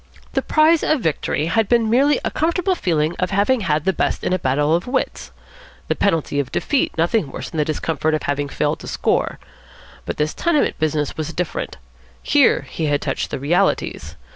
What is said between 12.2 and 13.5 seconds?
Here he had touched the